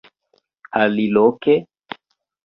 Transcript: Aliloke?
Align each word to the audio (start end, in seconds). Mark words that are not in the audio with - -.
Aliloke? 0.79 1.55